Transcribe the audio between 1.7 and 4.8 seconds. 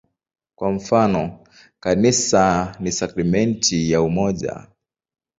"Kanisa ni sakramenti ya umoja".